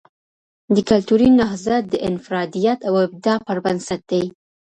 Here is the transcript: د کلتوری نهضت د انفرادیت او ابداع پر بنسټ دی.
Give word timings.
د 0.75 0.77
کلتوری 0.89 1.29
نهضت 1.39 1.83
د 1.89 1.95
انفرادیت 2.09 2.79
او 2.87 2.93
ابداع 3.05 3.37
پر 3.47 3.57
بنسټ 3.65 4.01
دی. 4.11 4.23